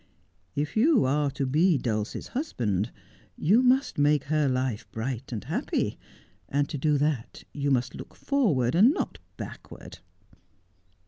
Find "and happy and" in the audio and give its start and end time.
5.31-6.67